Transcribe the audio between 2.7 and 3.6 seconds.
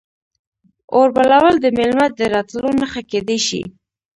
نښه کیدی